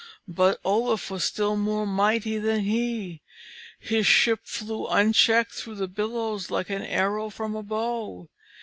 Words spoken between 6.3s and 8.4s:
like an arrow from a bow.